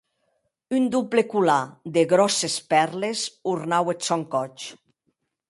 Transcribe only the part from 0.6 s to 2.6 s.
Un doble colar de gròsses